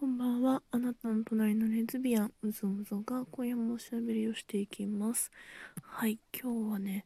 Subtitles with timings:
[0.00, 0.62] こんばんは。
[0.70, 5.30] あなたの隣のレズビアン、うぞうぞが今夜もおしゃべりをしていきます。
[5.82, 7.04] はい、今日はね、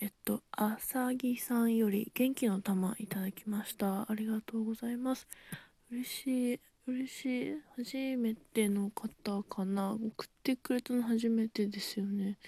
[0.00, 4.10] えっと、あさぎさんより元気の玉いただきました。
[4.10, 5.28] ありがとうございます。
[5.92, 7.54] 嬉しい、嬉しい。
[7.76, 9.92] 初めての方かな。
[9.92, 12.38] 送ってくれたの初めてですよね。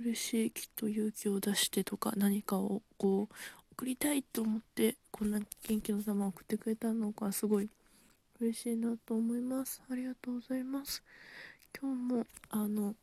[0.00, 0.50] 嬉しい。
[0.50, 3.34] きっと勇気を出してとか何かをこう、
[3.74, 5.38] 送りたいと思って、こんな
[5.68, 7.68] 元気の玉を送ってくれたのがすごい
[8.40, 9.82] 嬉しいなと思います。
[9.90, 11.02] ありがとうございます。
[11.78, 12.94] 今日もあの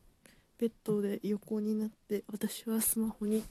[0.57, 3.43] ベッドで横になって私はスマホに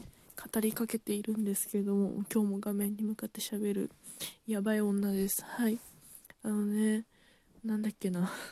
[0.53, 3.91] 語りかけているんですけれども今日も画面に向かって喋る
[4.49, 5.45] やばい女です。
[5.45, 5.79] はい。
[6.43, 7.05] あのね、
[7.65, 8.33] なんだっけな。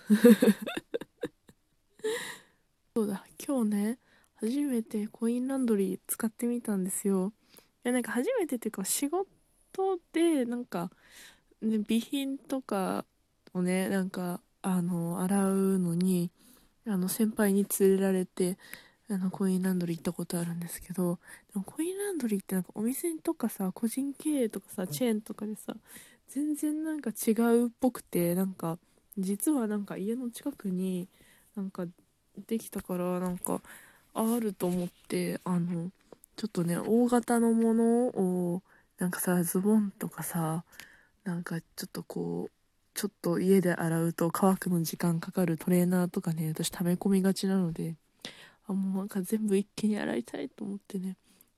[2.95, 3.99] そうだ、今日ね、
[4.37, 7.33] 初めてコインランドリー使ってみたんですよ。
[7.85, 9.27] いや、なんか初めてっていうか仕事
[10.13, 10.93] でなんか、
[11.61, 13.05] ね、備品とか
[13.55, 16.31] をねなんかあの洗うのに
[16.87, 18.59] あの先輩に連れられて
[19.11, 21.19] あのコインランドリー行ったことあるんですけど
[21.53, 25.75] でもコインランドリーってなんかお店とかさ個人経営とかさチェーンとかでさ
[26.29, 28.79] 全然なんか違うっぽくてなんか
[29.19, 31.09] 実はなんか家の近くに
[31.55, 31.85] なんか
[32.49, 33.61] できたからなんか
[34.15, 35.91] あると思ってあの
[36.37, 38.63] ちょっとね大型のものを
[38.99, 40.65] なんかさズボンとかさ
[41.25, 42.64] なんかちょっとこう
[42.95, 47.97] ちょっと家で洗うと乾くの時間かかるトレーナーとかね私溜め込みがちなので
[48.69, 51.17] あもうなんか全部一気に洗いたいと思ってね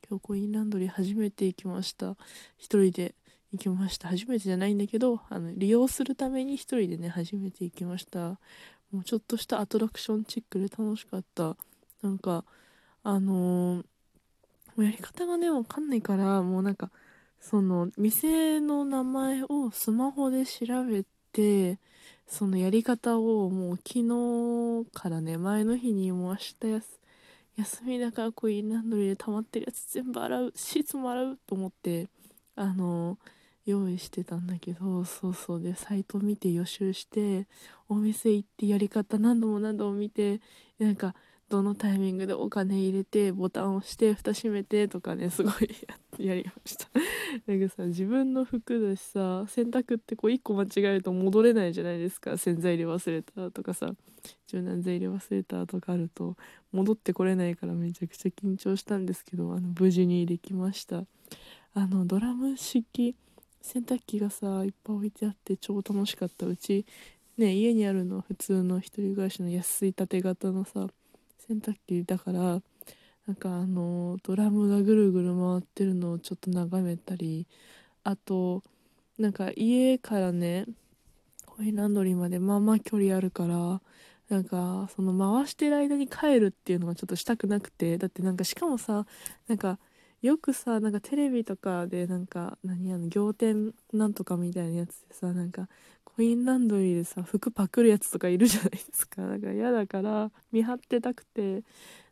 [0.09, 2.17] 今日コインランドリー初めて行きました。
[2.57, 3.15] 一人で
[3.53, 4.09] 行きました。
[4.09, 8.39] 初めてじゃないんだけどあの利用するために一人でね初めて行きました。
[8.93, 11.57] もうちょっとしたアトラクションチックで楽しかった。
[12.03, 12.45] なんか
[13.03, 13.85] あのー、も
[14.79, 16.91] うやり方がねわかんないからもうなんか
[17.41, 21.05] その店の名前をスマホで調べ
[21.37, 21.79] て
[22.27, 26.99] そのやり方をもう昨日からね前の日にもう明日やす
[27.57, 32.09] 休みだからコインランドリーで溜まってるやつ全部洗うシーツも洗うと思って
[32.55, 33.19] あの
[33.67, 37.47] 用意してたんだけどそうそうでサイト見て予習して
[37.89, 40.41] お店行ってやり方何度も何度も見て
[40.79, 41.15] なんか
[41.49, 45.77] どのタイミングでお金入れてボタンを押して蓋閉めてとかねすごい
[46.19, 46.89] やりました。
[47.47, 52.37] なんかさ自分の服だしさ洗濯ってこう1個間違えると戻れないじゃないですか。
[52.37, 53.95] 洗剤入れ忘れたとかさ
[54.49, 56.37] 柔軟剤入れ忘れたとかあると
[56.73, 61.05] 戻ってこれないからめちゃくちゃ緊張したんですけどあの無事にできました。
[61.75, 63.15] あのドラム式
[63.61, 66.47] 洗濯機がさいっぱい置いてあって超楽しかった。
[66.47, 66.87] うち
[67.37, 70.89] ね家にあるの普通の一人暮らしの安い縦型のさ
[71.49, 72.61] 洗濯機だから
[73.27, 77.47] なんかあのドラムがぐるぐる回ってるのをちょっと眺めたり
[78.05, 78.63] あと
[79.19, 80.67] なんか家からね
[81.45, 83.81] コインランドリーまでまあまあ距離あるから
[84.29, 89.07] なんかその回してる間に帰るっていうのがちょっとしたくなくてだってなんかしかもさ
[89.49, 89.79] なんか
[90.23, 95.69] よくさなんかテレビとかでなんか何あの仰天なんとかみたいなやつでさなんか
[96.17, 99.27] コインランドリーでさ服パクるやつとかいるじゃないですか。
[99.27, 101.63] だから嫌だから見張ってたくて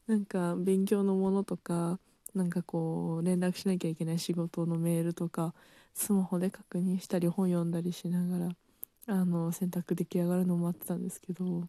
[0.06, 1.98] なんか勉強のものとか
[2.34, 5.54] なんかこう連絡しなきゃいけない仕事のメールとか
[5.94, 8.50] スマホで確認したり本読んだりしながら
[9.06, 11.66] あの洗濯出来上がるのを待ってたんですけど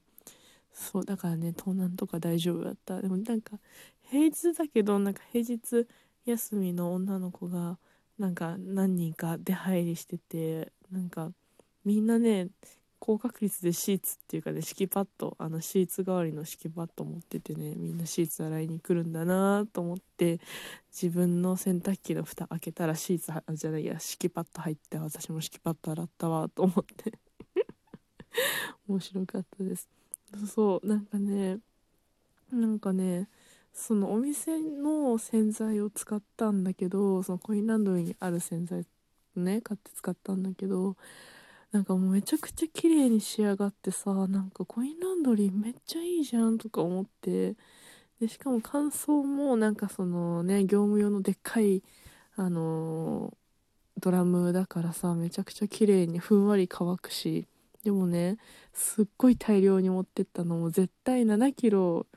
[0.74, 3.02] そうだからね盗難とか大丈夫だった。
[3.02, 3.58] でもなんか
[4.12, 5.88] 平日だけどなんか平日
[6.26, 7.78] 休みの女の子が
[8.20, 11.32] なんか何人か出入りしててなんか
[11.86, 12.48] みんなね
[13.00, 20.40] 高確率でシーツっていうかね敷きパッドあのシーツ代わりの敷きパッド持っててねみんなシーツ洗いに来るんだなと思って
[20.92, 27.20] 自分の洗濯機の蓋開けたらシーツじゃないや敷きパッド入って私も敷きパッド洗ったわと思って。
[28.88, 29.88] 面白かったです。
[30.54, 31.60] そうなんかね
[32.52, 33.30] なんかね
[33.74, 38.86] そのお店の洗剤を使ったんだけどそのコインランドリーにある洗剤
[39.36, 40.96] ね買って使ったんだけど
[41.72, 47.56] なんかもうめちゃくちゃ綺麗に仕上がってさなんかコインランドリーめっちゃいいじゃんとか思って。
[48.20, 51.84] でしかも乾燥もなんかそのね業務用のでっかい
[52.38, 53.34] あの、
[54.00, 57.48] ドラムだからさめちゃくちゃ綺麗にふんわり乾くし。
[57.84, 58.38] でもね
[58.74, 62.08] すっごい大量に持ってったのも絶対7キロ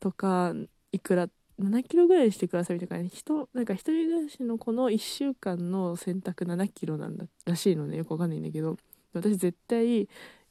[0.00, 0.52] とか
[0.90, 1.28] いくら
[1.60, 3.08] 7キロぐらいにしてくださいみたいな。
[3.08, 7.98] 人なんか一人暮らしの子の1週間の洗濯7キロなんだらしいのね。
[7.98, 8.76] よくわかんないんだけど。
[9.12, 10.08] 私絶対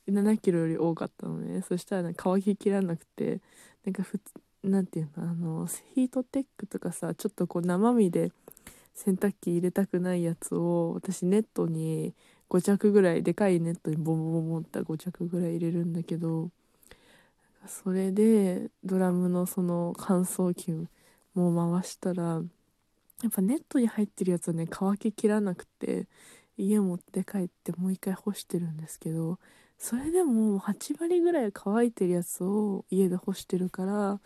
[0.07, 1.61] 7キロより多かったのね。
[1.61, 3.39] そしたら乾ききらなくて
[3.85, 4.19] なんかふ
[4.63, 8.31] なんていうのあのヒートテックとかさちょっとこう生身で
[8.93, 12.13] 洗濯機入れたくないやつを私ネットに
[12.49, 16.49] 5着ぐらいでかいネットにボンボンボンって5着ぐらい入れるんだけど
[17.67, 20.71] それでドラムのその乾燥機
[21.33, 26.07] も回したらやっぱネットに入ってるやつはね乾ききらなくて
[26.61, 29.39] 家持って帰ってもう一回干してるんですけど
[29.77, 34.19] それでも8割ぐらい乾いてるやつを家で干してるから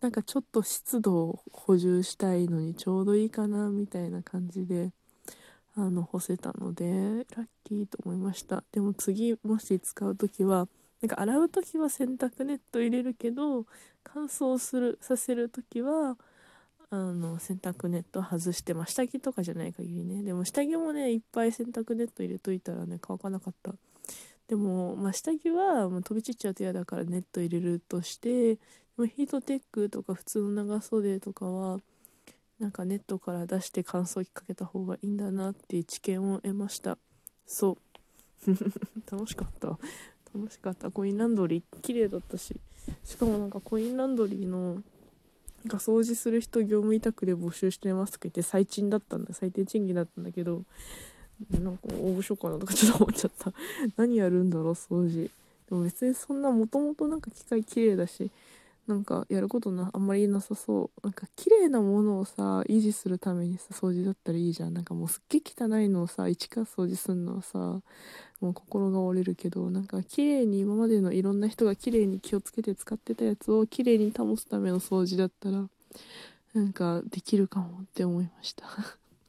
[0.00, 4.92] なんかちょっと湿度を補充したいのにちょうどいいかなみたいな感じで
[5.76, 6.84] あの干せたので
[7.36, 8.64] ラッキーと思いました。
[8.72, 10.68] でも次もし使う時は
[11.02, 13.66] なんか洗う時は洗濯ネット入れるけど
[14.02, 16.16] 乾燥するさせる時は
[16.94, 20.22] あの洗濯ネット外して、まあ、下着とかじゃない限りね。
[20.22, 23.74] でも下着もねいっぱい洗濯ネット入れといたらね乾かなかった。
[24.48, 28.60] でも、まあ、下着はもう飛び散っちゃうと嫌だからネット入れるとしてで
[28.98, 31.80] もヒートテックとか普通の長袖とかは
[32.58, 36.98] なんかネットから出して乾燥機かけた方がいいんだなっていう知見を得ました。
[37.46, 37.78] そ
[38.46, 38.50] う。
[39.10, 39.78] 楽しかった。
[40.34, 40.90] 楽しかった。
[40.90, 42.54] コインランドリー綺麗だったし。
[43.02, 44.82] しかもなんかコインランドリーの
[45.66, 50.62] が掃除する人業務委託で募集してますって言って最賃だったんだ最低賃金だったんだけど
[51.50, 53.52] なんか応募しようかなとかちょっと思っちゃった。
[53.96, 55.30] 何やるんだろう掃除。
[55.68, 58.30] でも別にそんなもともとなんか機械綺麗だし
[58.86, 61.00] なんかやることなあんまりなさそう。
[61.02, 64.74] なんか綺麗なものをさ維持するためにさ掃除だったらいいじゃん。
[64.74, 67.58] なんかもうすっげえ汚いのをさ一から掃除すんのはさ
[68.40, 75.64] もう心が折れるけどなんか綺麗に今までのいろんな人が綺麗に気をつけて使ってたやつを綺麗に保つための掃除だったら
[76.52, 78.66] なんかできるかもって思いました。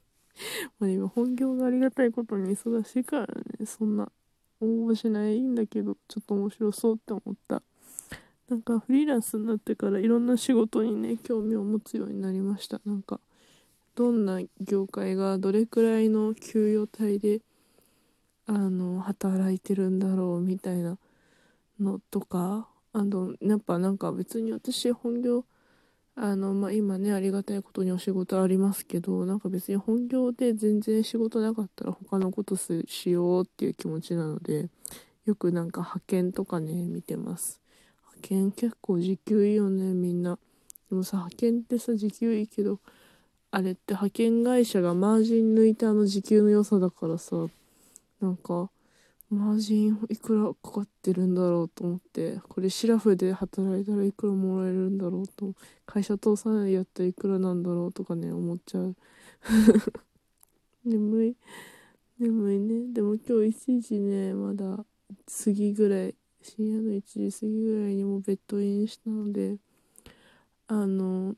[0.78, 3.26] まあ今本業がありがたいことに忙しいから
[3.58, 4.12] ねそんな
[4.60, 7.62] 応募しないんだけどちょっと面白そうって思った。
[8.48, 12.80] なんかフリーランスになってからいろんな仕事にね興味を持つようになりました。
[12.84, 13.20] なんか
[13.96, 17.40] どんな業界がどれくらいの給与帯で
[18.46, 20.98] あの働いてるんだろうみたいな
[21.80, 25.44] のとかあとやっぱなんか別に私本業
[26.14, 34.68] あのまあ今ねありがたいことにお仕事ありますけどなんか別に本業で全然仕事なかったら他のことしようっていう気持ちなので
[35.24, 37.60] よくなんか派遣とかね見てます。
[38.16, 40.38] 派遣結構時給いいよねみんな。
[40.88, 42.78] でもさ派遣ってさ時給いいけど
[43.50, 47.36] あれって派遣会社がマージン抜いてあの時給の良さだからさ
[48.20, 48.70] なんか
[49.28, 55.54] マージンいくらかかってるんだろうと思ってこれシラフで働いたらいくらもらえるんだろうと
[55.84, 58.94] 会社通さないやったらいくらなんだろうとかね思っちゃう。
[60.84, 61.36] 眠い。
[62.20, 62.92] 眠いね。
[62.92, 63.32] でも今日
[63.68, 64.84] 1時ねまだ
[65.44, 66.14] 過ぎぐらい
[66.46, 69.56] 深夜の1時過ぎぐらいにもベッドインしたので
[70.68, 71.34] あの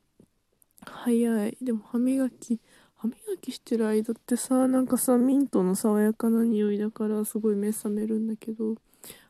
[0.83, 1.57] 早い。
[1.63, 2.61] でも歯磨き
[2.97, 8.75] 歯磨きしてる間ってさなんかさミントの爽やかな匂いだからすごい目覚めるんだけど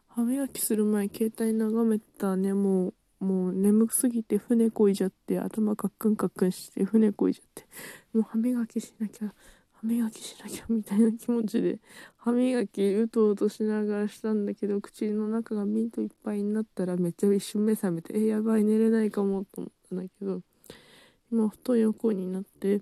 [0.08, 7.66] 歯磨きする前携帯眺めたねもうもう眠すぎて船こいじゃって頭カックンカックンして船こいじゃって
[8.14, 9.32] もう歯磨きしなきゃ
[9.80, 11.78] 歯磨きしなきゃみたいな気持ちで
[12.16, 20.40] 歯磨きうとうとしながらしたんだけど口の中がミントいっぱいになったらめっちゃ一瞬目覚めてえやばい寝れないかもと思ったんだけど
[21.30, 22.80] 今ふと横になって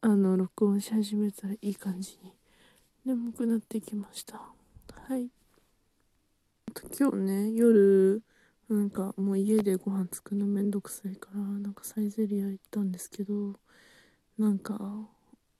[0.00, 2.32] あの録音し始めたらいい感じに
[3.06, 4.36] 眠くなってきました。
[4.36, 5.28] はい。
[6.98, 8.22] 今日ね夜
[8.68, 13.54] なんかもう家でご飯作るのめんどくさいからなんかサイゼリア行ったんですけど
[14.38, 15.08] なんか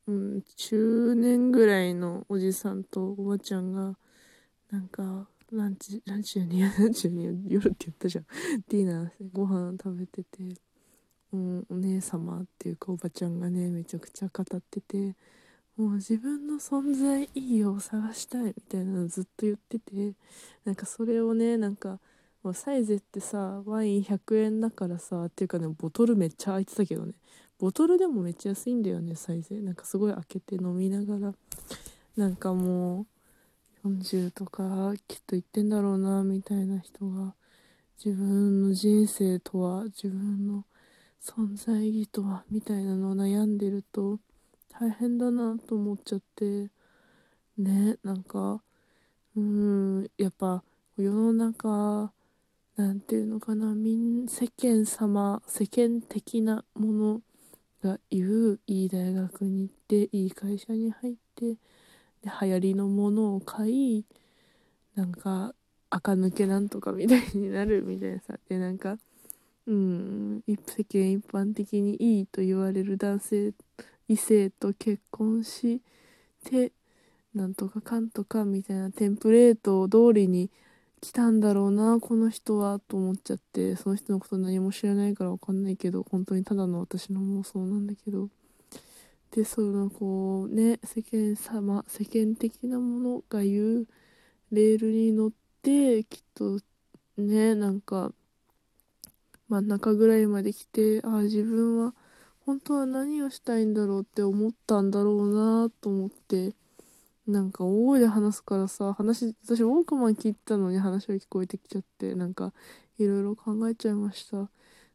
[0.09, 3.95] うん、中年ぐらいのおじさんとおばちゃんが、
[4.71, 8.27] なんか、ランチ、 ランチに、 ランチに夜って言ったじゃん。
[8.69, 10.55] ディナーご飯食べてて、
[11.33, 15.15] うん、お姉様っていうかおばちゃんがね、めちゃくちゃ語ってて、
[15.77, 20.15] もう自分の存在意義を探したいみたいなのずっと言ってて、
[20.65, 22.01] なんかそれをね、なんか、
[22.55, 27.13] サイゼってさ、ワイン100円だからさ、っていうかね、ボトルめっちゃ空いてたけどね。
[27.59, 31.35] ボトルでもめっちゃ安いんだよねサイズなんかすごい開けて飲みながら。
[32.17, 33.07] なんかも
[33.85, 37.35] う40とかきっと言ってんだろうなみたいな人が。
[38.05, 40.65] 自分の人生とは自分の
[41.21, 44.21] 存在意義とはみたいなのを悩んでると
[44.69, 46.71] 大変だなと思っちゃって。
[47.59, 48.63] ねなんか
[49.37, 50.63] うーんやっぱ
[50.97, 52.13] 世の中
[52.77, 57.23] なんていうのかなみん世間様世間的なもの
[57.83, 61.57] が言ういい大学に行っていい会社に入ってで
[62.41, 64.05] 流行りのものを買い
[64.95, 65.55] なんか
[65.91, 68.35] 垢抜けなんとかみたいになるみたいなさ。
[68.49, 68.99] でなんか
[69.67, 73.53] うん世間一般的にいいと言われる男性
[74.09, 75.83] 異性と結婚し
[76.45, 76.73] て
[77.35, 80.51] なんとかかんとかみたいなテンプレート通りに
[81.01, 88.29] 来たんだろうなこの人はと思っちゃってその人のこと何も知らないから分かんないけど本当にただの私の妄想なんだけど。
[89.31, 93.87] でそのこうね世間様世間的なものが言う
[94.53, 95.31] レールに乗っ
[95.63, 96.59] てきっと
[97.19, 98.13] ねなんか
[99.49, 101.95] 真ん中ぐらいまで来てああ自分は
[102.47, 106.55] 本当は何をしたいんだろうって思ったんだろうなと思って。
[107.29, 112.55] なんか大声で話すからさ話私ウォークマン聞いたのに話が聞こえてきちゃってなんか
[112.99, 114.49] いろいろ考えちゃいました。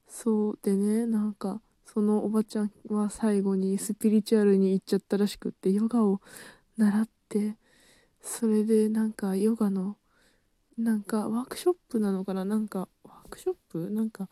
[0.07, 6.21] そうでねなんかそのおばちゃんは最後にスピリチュアルに行っちゃったらしくってヨガを
[6.75, 7.55] 習って
[8.19, 9.97] それでなんかヨガの
[10.75, 12.45] なんかワークショップなのかな？
[12.45, 13.91] なんかワークショップ？
[13.91, 14.27] なんか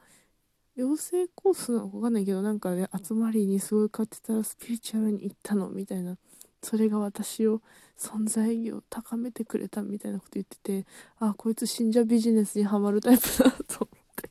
[0.75, 6.17] 養成コースなのかわかんないけどなんかね集まりにすごい買ってたらスピリチュアルに行ったのみたいな。
[6.61, 7.61] それが私を
[7.97, 10.85] 存在意義を高めてくれたみたいなこと言ってて
[11.19, 14.29] あこいつ信者ビジネスにはまるタイプだと思って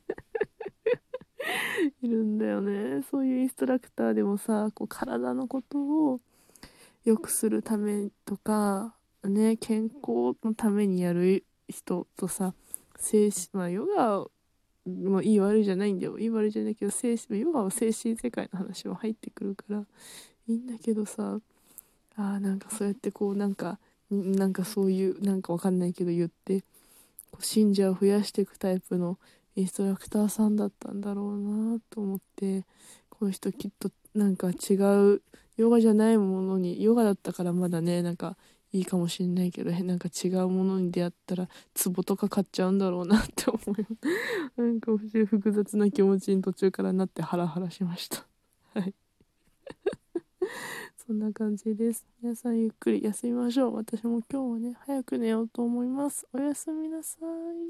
[2.01, 3.01] いるんだよね。
[3.09, 6.19] そういうインストラクターでもさこう体のことを
[7.03, 12.53] 良くするためとかね健康のためにやる人とさ
[12.97, 14.25] 精神まあヨガ
[14.85, 16.17] もういい悪いじゃないんだよ。
[16.17, 19.85] いい悪いじゃないけど精神ヨガは精神世界の話も入ってくるから
[20.47, 21.39] いいんだけどさ
[22.35, 26.61] あなんかそうやってこうなんかなんかそういうなんかわかんないけど言って
[27.31, 29.17] こう信者を増やしていくタイプの
[29.55, 32.65] インストラクターさんだったんだろうなと思って
[33.09, 35.21] この人きっとなんか違う
[35.57, 38.35] ヨガじゃないものにヨガだったからまだねなんか
[38.73, 41.49] いいかもしんないけどなんか違うものに出会ったら
[41.83, 43.85] 壺とか買っちゃうんだろうなって思い
[44.55, 48.25] なんか複雑な気持ちに途中からなってハラハラしました。
[48.73, 48.93] はい。
[51.11, 52.05] こんな感じです。
[52.23, 53.75] 皆さんゆっくり休みましょう。
[53.75, 56.25] 私も今日はね、早く寝ようと思います。
[56.31, 57.61] おやすみなさい。